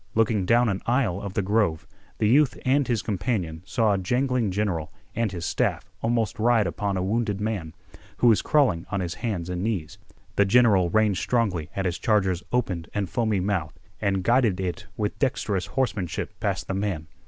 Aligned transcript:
Looking 0.15 0.47
down 0.47 0.67
an 0.67 0.81
aisle 0.87 1.21
of 1.21 1.35
the 1.35 1.43
grove, 1.43 1.85
the 2.17 2.27
youth 2.27 2.57
and 2.65 2.87
his 2.87 3.03
companion 3.03 3.61
saw 3.67 3.93
a 3.93 3.99
jangling 3.99 4.49
general 4.49 4.91
and 5.13 5.31
his 5.31 5.45
staff 5.45 5.91
almost 6.01 6.39
ride 6.39 6.65
upon 6.65 6.97
a 6.97 7.03
wounded 7.03 7.39
man, 7.39 7.75
who 8.17 8.25
was 8.25 8.41
crawling 8.41 8.87
on 8.89 8.99
his 8.99 9.13
hands 9.13 9.47
and 9.47 9.61
knees. 9.61 9.99
The 10.37 10.45
general 10.45 10.89
reined 10.89 11.17
strongly 11.19 11.69
at 11.75 11.85
his 11.85 11.99
charger's 11.99 12.41
opened 12.51 12.89
and 12.95 13.11
foamy 13.11 13.41
mouth 13.41 13.77
and 14.01 14.23
guided 14.23 14.59
it 14.59 14.87
with 14.97 15.19
dexterous 15.19 15.67
horsemanship 15.67 16.33
past 16.39 16.67
the 16.67 16.73
man. 16.73 17.05